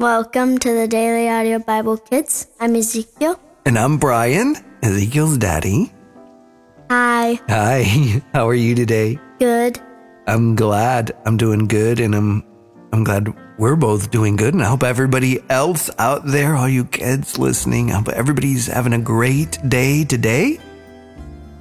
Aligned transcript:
Welcome 0.00 0.58
to 0.58 0.72
the 0.72 0.86
Daily 0.86 1.28
Audio 1.28 1.58
Bible 1.58 1.96
Kids. 1.96 2.46
I'm 2.60 2.76
Ezekiel. 2.76 3.34
And 3.66 3.76
I'm 3.76 3.98
Brian, 3.98 4.54
Ezekiel's 4.80 5.38
daddy. 5.38 5.92
Hi. 6.88 7.40
Hi, 7.48 8.22
how 8.32 8.46
are 8.48 8.54
you 8.54 8.76
today? 8.76 9.18
Good. 9.40 9.80
I'm 10.28 10.54
glad 10.54 11.10
I'm 11.26 11.36
doing 11.36 11.66
good 11.66 11.98
and 11.98 12.14
I'm 12.14 12.44
I'm 12.92 13.02
glad 13.02 13.34
we're 13.58 13.74
both 13.74 14.12
doing 14.12 14.36
good 14.36 14.54
and 14.54 14.62
I 14.62 14.66
hope 14.66 14.84
everybody 14.84 15.40
else 15.50 15.90
out 15.98 16.24
there, 16.24 16.54
all 16.54 16.68
you 16.68 16.84
kids 16.84 17.36
listening, 17.36 17.90
I 17.90 17.96
hope 17.96 18.10
everybody's 18.10 18.68
having 18.68 18.92
a 18.92 19.00
great 19.00 19.58
day 19.68 20.04
today. 20.04 20.60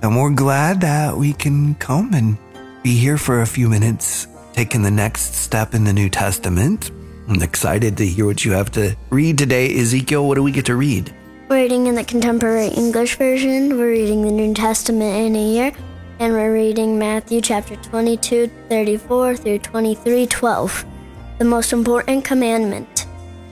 And 0.03 0.15
we're 0.15 0.29
glad 0.29 0.81
that 0.81 1.17
we 1.17 1.33
can 1.33 1.73
come 1.73 2.13
and 2.13 2.37
be 2.83 2.99
here 2.99 3.17
for 3.17 3.41
a 3.41 3.47
few 3.47 3.67
minutes, 3.67 4.27
taking 4.53 4.83
the 4.83 4.91
next 4.91 5.33
step 5.33 5.73
in 5.73 5.85
the 5.85 5.93
New 5.93 6.11
Testament. 6.11 6.91
I'm 7.29 7.41
excited 7.41 7.97
to 7.97 8.05
hear 8.05 8.25
what 8.25 8.45
you 8.45 8.53
have 8.53 8.71
to 8.71 8.95
read 9.09 9.37
today. 9.37 9.77
Ezekiel, 9.77 10.25
what 10.25 10.35
do 10.35 10.43
we 10.43 10.51
get 10.53 10.65
to 10.67 10.77
read? 10.77 11.13
We're 11.49 11.57
reading 11.57 11.87
in 11.87 11.95
the 11.95 12.05
Contemporary 12.05 12.69
English 12.69 13.17
Version. 13.17 13.77
We're 13.77 13.89
reading 13.89 14.21
the 14.21 14.31
New 14.31 14.53
Testament 14.53 15.13
in 15.13 15.35
a 15.35 15.43
year. 15.43 15.73
And 16.19 16.31
we're 16.31 16.53
reading 16.53 16.97
Matthew 16.97 17.41
chapter 17.41 17.75
22, 17.75 18.49
34 18.69 19.35
through 19.35 19.59
23, 19.59 20.25
12. 20.25 20.85
The 21.39 21.43
most 21.43 21.73
important 21.73 22.23
commandment. 22.23 23.07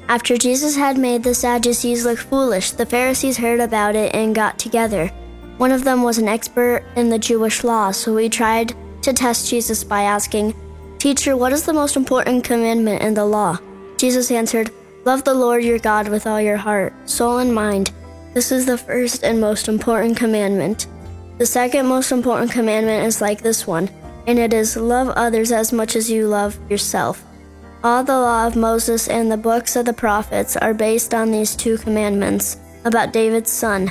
After 0.08 0.38
Jesus 0.38 0.78
had 0.78 0.98
made 0.98 1.24
the 1.24 1.36
Sadducees 1.36 2.06
look 2.06 2.20
foolish, 2.20 2.72
the 2.72 2.86
Pharisees 2.86 3.36
heard 3.36 3.60
about 3.60 3.98
it 3.98 4.16
and 4.16 4.34
got 4.34 4.58
together. 4.58 5.08
One 5.58 5.74
of 5.74 5.84
them 5.84 6.02
was 6.02 6.18
an 6.18 6.30
expert 6.30 6.86
in 6.96 7.10
the 7.10 7.20
Jewish 7.20 7.66
law, 7.66 7.92
so 7.92 8.16
he 8.16 8.30
tried 8.30 8.74
to 9.02 9.12
test 9.12 9.50
Jesus 9.50 9.84
by 9.84 10.04
asking, 10.04 10.54
Teacher, 11.06 11.38
what 11.38 11.54
is 11.54 11.64
the 11.64 11.72
most 11.72 11.98
important 11.98 12.44
commandment 12.44 13.04
in 13.04 13.14
the 13.14 13.24
law? 13.24 13.60
Jesus 13.96 14.32
answered, 14.32 14.72
Love 15.06 15.24
the 15.24 15.36
Lord 15.36 15.64
your 15.64 15.78
God 15.78 16.08
with 16.08 16.26
all 16.26 16.42
your 16.42 16.58
heart, 16.58 16.96
soul, 17.08 17.38
and 17.38 17.54
mind. 17.54 17.92
This 18.34 18.52
is 18.52 18.66
the 18.66 18.76
first 18.76 19.24
and 19.24 19.40
most 19.40 19.68
important 19.68 20.18
commandment. 20.18 20.88
The 21.38 21.46
second 21.46 21.86
most 21.86 22.12
important 22.12 22.50
commandment 22.50 23.06
is 23.06 23.22
like 23.22 23.44
this 23.44 23.68
one, 23.68 23.88
and 24.26 24.40
it 24.40 24.52
is 24.52 24.78
love 24.78 25.10
others 25.10 25.52
as 25.52 25.72
much 25.72 25.96
as 25.96 26.10
you 26.10 26.28
love 26.28 26.58
yourself. 26.72 27.24
All 27.84 28.04
the 28.04 28.18
law 28.18 28.48
of 28.48 28.56
Moses 28.56 29.08
and 29.08 29.32
the 29.32 29.38
books 29.38 29.76
of 29.76 29.86
the 29.86 29.94
prophets 29.94 30.58
are 30.58 30.74
based 30.74 31.14
on 31.14 31.30
these 31.30 31.56
two 31.56 31.78
commandments 31.78 32.58
about 32.84 33.14
David's 33.14 33.52
son. 33.52 33.90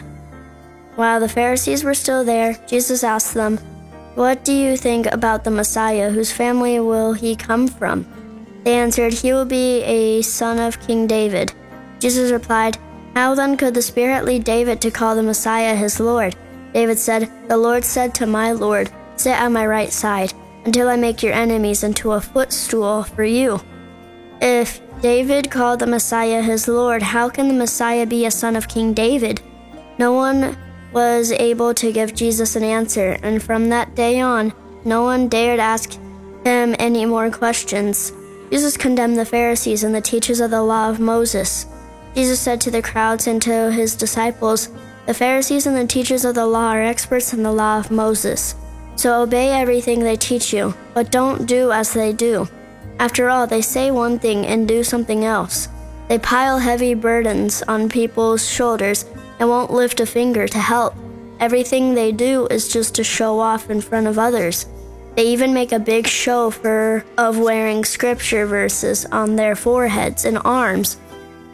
While 0.97 1.21
the 1.21 1.29
Pharisees 1.29 1.85
were 1.85 1.95
still 1.95 2.25
there, 2.25 2.59
Jesus 2.67 3.05
asked 3.05 3.35
them, 3.35 3.61
what 4.15 4.45
do 4.45 4.53
you 4.53 4.77
think 4.77 5.07
about 5.07 5.45
the 5.45 5.51
Messiah? 5.51 6.11
Whose 6.11 6.31
family 6.31 6.79
will 6.81 7.13
he 7.13 7.35
come 7.35 7.67
from? 7.67 8.07
They 8.65 8.75
answered, 8.75 9.13
He 9.13 9.33
will 9.33 9.45
be 9.45 9.83
a 9.83 10.23
son 10.23 10.59
of 10.59 10.81
King 10.81 11.07
David. 11.07 11.53
Jesus 11.99 12.31
replied, 12.31 12.79
How 13.15 13.35
then 13.35 13.57
could 13.57 13.75
the 13.75 13.83
Spirit 13.83 14.25
lead 14.25 14.45
David 14.45 14.81
to 14.81 14.91
call 14.91 15.15
the 15.15 15.23
Messiah 15.23 15.75
his 15.75 16.01
Lord? 16.01 16.37
David 16.73 16.99
said, 16.99 17.31
The 17.49 17.57
Lord 17.57 17.85
said 17.85 18.15
to 18.15 18.27
my 18.27 18.53
Lord, 18.53 18.91
Sit 19.17 19.33
at 19.33 19.49
my 19.53 19.67
right 19.67 19.93
side, 19.93 20.33
until 20.65 20.89
I 20.89 20.97
make 20.97 21.23
your 21.23 21.33
enemies 21.33 21.85
into 21.85 22.13
a 22.13 22.21
footstool 22.21 23.05
for 23.05 23.25
you. 23.25 23.61
If 24.41 24.81
David 25.01 25.51
called 25.51 25.81
the 25.81 25.87
Messiah 25.87 26.43
his 26.43 26.67
Lord, 26.67 27.03
how 27.03 27.29
can 27.29 27.49
the 27.49 27.55
Messiah 27.55 28.07
be 28.07 28.27
a 28.27 28.31
son 28.31 28.57
of 28.57 28.69
King 28.69 28.93
David? 28.95 29.41
No 29.99 30.13
one 30.13 30.57
was 30.95 31.33
able 31.33 31.75
to 31.75 31.93
give 31.93 32.15
Jesus 32.15 32.55
an 32.55 32.63
answer, 32.63 33.19
and 33.23 33.43
from 33.43 33.69
that 33.69 33.95
day 33.97 34.21
on, 34.21 34.53
no 34.85 35.03
one 35.03 35.29
dared 35.29 35.59
ask 35.59 35.93
him 36.45 36.77
any 36.79 37.05
more 37.05 37.31
questions. 37.31 38.13
Jesus 38.51 38.77
condemned 38.77 39.19
the 39.19 39.25
Pharisees 39.25 39.83
and 39.83 39.93
the 39.93 40.01
teachers 40.01 40.39
of 40.39 40.53
the 40.53 40.63
law 40.63 40.89
of 40.89 41.01
Moses. 41.01 41.67
Jesus 42.15 42.39
said 42.39 42.61
to 42.61 42.71
the 42.71 42.81
crowds 42.81 43.27
and 43.27 43.43
to 43.43 43.73
his 43.73 43.97
disciples, 43.97 44.69
The 45.07 45.15
Pharisees 45.15 45.67
and 45.67 45.77
the 45.77 45.87
teachers 45.87 46.25
of 46.25 46.37
the 46.37 46.47
law 46.47 46.69
are 46.69 46.83
experts 46.83 47.33
in 47.33 47.43
the 47.43 47.53
law 47.53 47.79
of 47.79 47.91
Moses. 47.91 48.55
So 48.95 49.23
obey 49.23 49.51
everything 49.51 49.99
they 49.99 50.17
teach 50.17 50.53
you, 50.53 50.75
but 50.95 51.11
don't 51.11 51.47
do 51.47 51.73
as 51.73 51.93
they 51.93 52.13
do. 52.13 52.49
After 53.01 53.29
all, 53.29 53.49
they 53.49 53.61
say 53.61 53.91
one 53.91 54.21
thing 54.21 54.47
and 54.47 54.69
do 54.69 54.85
something 54.85 55.25
else. 55.25 55.69
They 56.09 56.19
pile 56.19 56.59
heavy 56.59 56.95
burdens 56.95 57.63
on 57.67 57.89
people's 57.89 58.49
shoulders 58.49 59.05
and 59.39 59.49
won't 59.49 59.73
lift 59.73 60.01
a 60.01 60.07
finger 60.07 60.47
to 60.49 60.59
help. 60.59 60.95
Everything 61.41 61.95
they 61.95 62.13
do 62.13 62.47
is 62.47 62.69
just 62.69 62.95
to 62.95 63.05
show 63.05 63.39
off 63.39 63.71
in 63.71 63.81
front 63.81 64.07
of 64.07 64.19
others. 64.19 64.67
They 65.17 65.27
even 65.29 65.55
make 65.55 65.73
a 65.73 65.79
big 65.79 66.07
show 66.07 66.51
for 66.51 67.05
of 67.19 67.39
wearing 67.39 67.85
scripture 67.85 68.47
verses 68.47 69.05
on 69.07 69.37
their 69.37 69.55
foreheads 69.55 70.25
and 70.25 70.39
arms, 70.45 70.97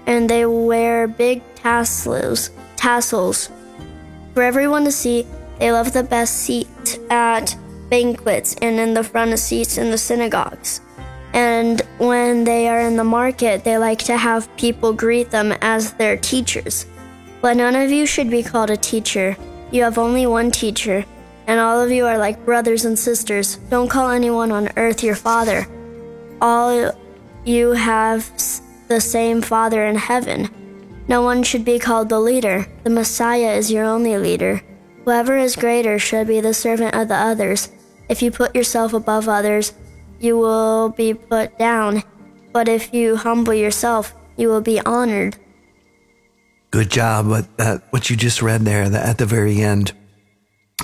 and 0.07 0.29
they 0.29 0.47
wear 0.47 1.07
big 1.07 1.43
tassels, 1.57 2.51
tassels 2.77 3.51
for 4.35 4.43
everyone 4.43 4.85
to 4.85 4.93
see. 4.93 5.27
They 5.59 5.73
love 5.73 5.93
the 5.93 6.03
best 6.03 6.37
seat 6.37 6.99
at 7.11 7.57
banquets 7.91 8.55
and 8.63 8.79
in 8.81 8.95
the 8.95 9.05
front 9.05 9.33
of 9.33 9.39
seats 9.39 9.77
in 9.77 9.91
the 9.91 9.99
synagogues. 9.99 10.81
And 11.33 11.83
when 11.99 12.45
they 12.45 12.69
are 12.69 12.81
in 12.81 12.97
the 12.97 13.05
market, 13.05 13.63
they 13.63 13.77
like 13.77 13.99
to 14.05 14.17
have 14.17 14.55
people 14.57 14.93
greet 14.93 15.31
them 15.31 15.53
as 15.61 15.93
their 15.95 16.17
teachers. 16.17 16.87
But 17.41 17.57
none 17.57 17.75
of 17.75 17.91
you 17.91 18.07
should 18.07 18.31
be 18.31 18.43
called 18.43 18.71
a 18.71 18.77
teacher. 18.77 19.37
You 19.71 19.83
have 19.83 19.99
only 19.99 20.27
one 20.27 20.51
teacher, 20.51 21.05
and 21.47 21.59
all 21.59 21.81
of 21.81 21.91
you 21.91 22.07
are 22.07 22.19
like 22.19 22.45
brothers 22.45 22.85
and 22.85 22.99
sisters. 22.99 23.57
Don't 23.71 23.89
call 23.89 24.11
anyone 24.11 24.53
on 24.53 24.71
earth 24.77 25.03
your 25.03 25.15
father. 25.15 25.67
All 26.41 26.93
you 27.45 27.73
have 27.73 28.31
the 28.89 29.01
same 29.01 29.41
Father 29.41 29.87
in 29.87 29.97
heaven. 29.97 30.51
No 31.09 31.23
one 31.23 31.43
should 31.43 31.65
be 31.65 31.79
called 31.79 32.09
the 32.09 32.21
leader. 32.21 32.67
The 32.85 32.91
Messiah 32.91 33.53
is 33.53 33.71
your 33.71 33.85
only 33.85 34.17
leader. 34.19 34.63
Whoever 35.05 35.39
is 35.39 35.57
greater 35.57 35.99
should 35.99 36.27
be 36.27 36.41
the 36.41 36.55
servant 36.55 36.95
of 36.95 37.09
the 37.09 37.17
others. 37.17 37.71
If 38.09 38.23
you 38.23 38.31
put 38.31 38.55
yourself 38.55 38.93
above 38.93 39.29
others, 39.29 39.73
you 40.21 40.37
will 40.39 40.91
be 40.91 41.15
put 41.15 41.59
down. 41.59 42.03
But 42.53 42.69
if 42.69 42.93
you 42.93 43.17
humble 43.17 43.55
yourself, 43.55 44.15
you 44.37 44.49
will 44.49 44.61
be 44.61 44.81
honored. 44.81 45.37
Good 46.71 46.91
job. 46.91 47.29
But 47.29 47.57
that, 47.57 47.83
what 47.91 48.11
you 48.11 48.17
just 48.17 48.43
read 48.43 48.63
there 48.63 48.89
that 48.89 49.07
at 49.07 49.19
the 49.19 49.27
very 49.27 49.61
end 49.61 49.93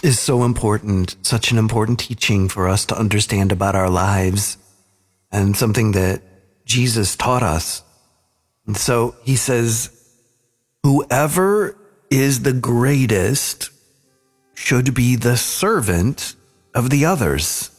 is 0.03 0.19
so 0.19 0.45
important, 0.45 1.17
such 1.23 1.51
an 1.51 1.59
important 1.59 1.99
teaching 1.99 2.49
for 2.49 2.69
us 2.69 2.85
to 2.87 2.99
understand 2.99 3.53
about 3.53 3.75
our 3.75 3.91
lives 3.91 4.59
and 5.33 5.57
something 5.57 5.93
that 5.93 6.23
Jesus 6.65 7.17
taught 7.17 7.43
us. 7.43 7.83
And 8.67 8.77
so 8.77 9.15
he 9.23 9.37
says, 9.37 9.91
whoever 10.83 11.77
is 12.11 12.43
the 12.43 12.53
greatest 12.53 13.71
should 14.55 14.95
be 14.95 15.17
the 15.17 15.37
servant 15.37 16.35
of 16.75 16.91
the 16.91 17.05
others. 17.05 17.71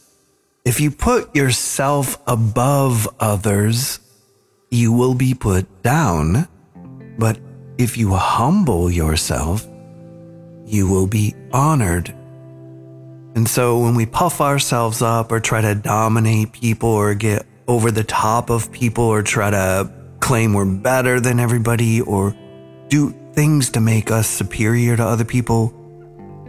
If 0.64 0.80
you 0.80 0.90
put 0.90 1.34
yourself 1.34 2.18
above 2.26 3.08
others, 3.20 4.00
you 4.70 4.92
will 4.92 5.14
be 5.14 5.34
put 5.34 5.82
down. 5.82 6.48
But 7.18 7.38
if 7.78 7.96
you 7.96 8.12
humble 8.12 8.90
yourself, 8.90 9.66
you 10.66 10.88
will 10.88 11.06
be 11.06 11.34
honored. 11.52 12.08
And 13.36 13.48
so 13.48 13.78
when 13.78 13.94
we 13.94 14.04
puff 14.04 14.40
ourselves 14.40 15.00
up 15.00 15.30
or 15.30 15.38
try 15.38 15.60
to 15.60 15.76
dominate 15.76 16.52
people 16.52 16.90
or 16.90 17.14
get 17.14 17.46
over 17.68 17.90
the 17.90 18.02
top 18.02 18.50
of 18.50 18.72
people 18.72 19.04
or 19.04 19.22
try 19.22 19.50
to 19.50 19.92
claim 20.18 20.52
we're 20.52 20.64
better 20.64 21.20
than 21.20 21.38
everybody 21.38 22.00
or 22.00 22.34
do 22.88 23.14
things 23.32 23.70
to 23.70 23.80
make 23.80 24.10
us 24.10 24.26
superior 24.26 24.96
to 24.96 25.04
other 25.04 25.24
people, 25.24 25.72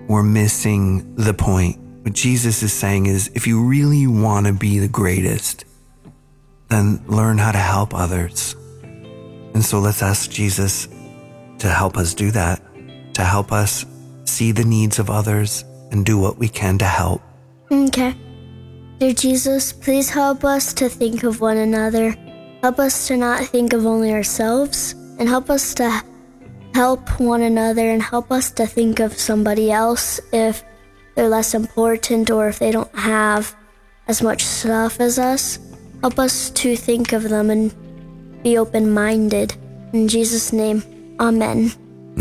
we're 0.07 0.23
missing 0.23 1.13
the 1.16 1.34
point. 1.34 1.79
What 2.01 2.13
Jesus 2.13 2.63
is 2.63 2.73
saying 2.73 3.06
is 3.06 3.29
if 3.35 3.45
you 3.45 3.63
really 3.68 4.07
want 4.07 4.47
to 4.47 4.53
be 4.53 4.79
the 4.79 4.88
greatest, 4.88 5.66
then 6.69 7.03
learn 7.06 7.38
how 7.38 7.51
to 7.51 7.59
help 7.59 7.94
others. 7.94 8.56
And 9.53 9.63
so 9.63 9.80
let's 9.80 10.01
ask 10.01 10.31
Jesus 10.31 10.88
to 11.59 11.69
help 11.69 11.97
us 11.97 12.13
do 12.13 12.31
that, 12.31 12.61
to 13.13 13.23
help 13.23 13.51
us 13.51 13.85
see 14.25 14.51
the 14.51 14.63
needs 14.63 15.00
of 15.00 15.09
others 15.09 15.63
and 15.91 16.06
do 16.06 16.17
what 16.17 16.38
we 16.38 16.47
can 16.47 16.77
to 16.77 16.85
help. 16.85 17.21
Okay. 17.71 18.15
Dear 19.00 19.13
Jesus, 19.13 19.71
please 19.71 20.09
help 20.09 20.44
us 20.44 20.73
to 20.73 20.89
think 20.89 21.23
of 21.23 21.41
one 21.41 21.57
another. 21.57 22.11
Help 22.61 22.79
us 22.79 23.07
to 23.07 23.15
not 23.15 23.45
think 23.45 23.73
of 23.73 23.85
only 23.85 24.11
ourselves, 24.11 24.94
and 25.17 25.29
help 25.29 25.50
us 25.50 25.73
to 25.75 26.03
help 26.73 27.19
one 27.19 27.41
another 27.41 27.89
and 27.89 28.01
help 28.01 28.31
us 28.31 28.51
to 28.51 28.67
think 28.67 29.00
of 29.00 29.13
somebody 29.13 29.71
else 29.71 30.19
if 30.31 30.63
they're 31.15 31.29
less 31.29 31.53
important 31.53 32.29
or 32.29 32.47
if 32.47 32.59
they 32.59 32.71
don't 32.71 32.94
have 32.95 33.56
as 34.07 34.21
much 34.21 34.44
stuff 34.44 35.00
as 35.00 35.17
us. 35.17 35.59
Help 36.01 36.19
us 36.19 36.50
to 36.51 36.75
think 36.75 37.13
of 37.13 37.23
them 37.23 37.50
and 37.50 37.73
be 38.44 38.57
open 38.57 38.91
minded. 38.91 39.56
In 39.94 40.07
Jesus' 40.07 40.53
name, 40.53 40.83
Amen. 41.19 41.71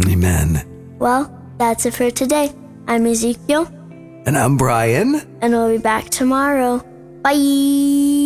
Amen. 0.06 0.64
Well, 0.98 1.32
that's 1.58 1.86
it 1.86 1.94
for 1.94 2.10
today. 2.10 2.52
I'm 2.86 3.06
Ezekiel. 3.06 3.66
And 4.26 4.36
I'm 4.36 4.56
Brian. 4.56 5.22
And 5.40 5.52
we'll 5.52 5.70
be 5.70 5.78
back 5.78 6.10
tomorrow. 6.10 6.78
Bye. 7.22 8.17